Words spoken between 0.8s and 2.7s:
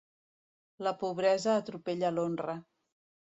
La pobresa atropella l'honra.